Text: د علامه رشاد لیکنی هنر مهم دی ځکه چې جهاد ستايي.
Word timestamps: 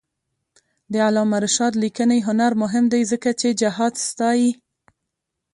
د 0.91 0.93
علامه 1.07 1.37
رشاد 1.45 1.73
لیکنی 1.83 2.19
هنر 2.27 2.51
مهم 2.63 2.85
دی 2.93 3.01
ځکه 3.11 3.29
چې 3.39 3.49
جهاد 3.61 3.93
ستايي. 4.09 4.51